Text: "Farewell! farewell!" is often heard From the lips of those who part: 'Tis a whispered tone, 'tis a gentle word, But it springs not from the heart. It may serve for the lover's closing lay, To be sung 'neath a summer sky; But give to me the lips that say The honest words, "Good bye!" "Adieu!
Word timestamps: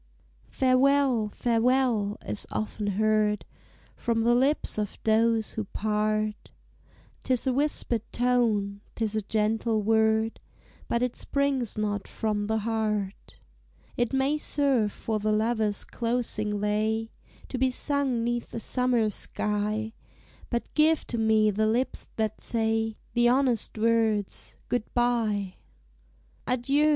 "Farewell! 0.49 1.29
farewell!" 1.29 2.17
is 2.25 2.47
often 2.49 2.87
heard 2.97 3.45
From 3.95 4.21
the 4.23 4.33
lips 4.33 4.79
of 4.79 4.97
those 5.03 5.51
who 5.53 5.65
part: 5.65 6.49
'Tis 7.23 7.45
a 7.45 7.53
whispered 7.53 8.01
tone, 8.11 8.81
'tis 8.95 9.15
a 9.15 9.21
gentle 9.21 9.83
word, 9.83 10.39
But 10.87 11.03
it 11.03 11.15
springs 11.15 11.77
not 11.77 12.07
from 12.07 12.47
the 12.47 12.57
heart. 12.57 13.37
It 13.95 14.11
may 14.11 14.39
serve 14.39 14.91
for 14.91 15.19
the 15.19 15.31
lover's 15.31 15.83
closing 15.83 16.59
lay, 16.59 17.11
To 17.49 17.59
be 17.59 17.69
sung 17.69 18.23
'neath 18.23 18.55
a 18.55 18.59
summer 18.59 19.07
sky; 19.11 19.93
But 20.49 20.73
give 20.73 21.05
to 21.13 21.19
me 21.19 21.51
the 21.51 21.67
lips 21.67 22.09
that 22.15 22.41
say 22.41 22.97
The 23.13 23.29
honest 23.29 23.77
words, 23.77 24.57
"Good 24.67 24.91
bye!" 24.95 25.57
"Adieu! 26.47 26.89